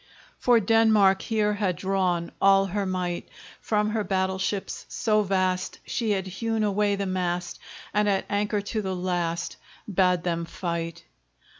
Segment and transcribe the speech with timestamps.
[0.39, 3.29] For Denmark here had drawn All her might!
[3.61, 7.59] From her battle ships so vast She had hewn away the mast,
[7.93, 11.03] And at anchor to the last Bade them fight!